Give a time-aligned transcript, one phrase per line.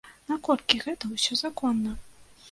[0.29, 1.93] Наколькі гэта ўсё законна?